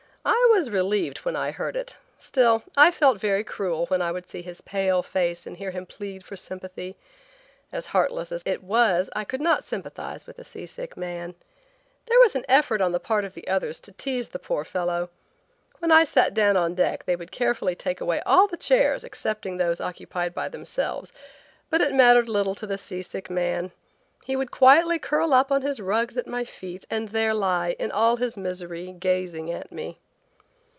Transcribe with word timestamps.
I 0.23 0.47
was 0.53 0.69
relieved 0.69 1.19
when 1.19 1.35
I 1.35 1.49
heard 1.49 1.75
it, 1.75 1.97
still 2.19 2.61
I 2.77 2.91
felt 2.91 3.19
very 3.19 3.43
cruel 3.43 3.87
when 3.87 4.03
I 4.03 4.11
would 4.11 4.29
see 4.29 4.43
his 4.43 4.61
pale 4.61 5.01
face 5.01 5.47
and 5.47 5.57
hear 5.57 5.71
him 5.71 5.87
plead 5.87 6.23
for 6.23 6.35
sympathy. 6.35 6.95
As 7.71 7.87
heartless 7.87 8.31
as 8.31 8.41
I 8.43 8.43
thought 8.43 8.51
it 8.51 8.63
was 8.63 9.09
I 9.15 9.23
could 9.23 9.41
not 9.41 9.63
sympathize 9.63 10.27
with 10.27 10.37
a 10.37 10.43
seasick 10.43 10.95
man. 10.95 11.33
There 12.05 12.19
was 12.19 12.35
an 12.35 12.45
effort 12.47 12.81
on 12.81 12.91
the 12.91 12.99
part 12.99 13.25
of 13.25 13.35
others 13.47 13.79
to 13.79 13.91
tease 13.93 14.29
the 14.29 14.37
poor 14.39 14.63
fellow. 14.63 15.09
When 15.79 15.91
I 15.91 16.03
sat 16.03 16.35
down 16.35 16.55
on 16.57 16.75
deck 16.75 17.05
they 17.05 17.15
would 17.15 17.31
carefully 17.31 17.73
take 17.73 17.99
away 17.99 18.21
all 18.23 18.45
the 18.45 18.57
chairs 18.57 19.03
excepting 19.03 19.57
those 19.57 19.81
occupied 19.81 20.35
by 20.35 20.49
themselves, 20.49 21.11
but 21.71 21.81
it 21.81 21.93
mattered 21.95 22.29
little 22.29 22.53
to 22.55 22.67
the 22.67 22.77
seasick 22.77 23.31
man. 23.31 23.71
He 24.25 24.35
would 24.35 24.51
quietly 24.51 24.99
curl 24.99 25.33
up 25.33 25.49
on 25.51 25.63
his 25.63 25.79
rugs 25.79 26.15
at 26.17 26.27
my 26.27 26.43
feet 26.43 26.85
and 26.91 27.09
there 27.09 27.33
lie, 27.33 27.75
in 27.79 27.89
all 27.89 28.17
his 28.17 28.37
misery, 28.37 28.91
gazing 28.91 29.49
at 29.49 29.71
me. 29.71 29.97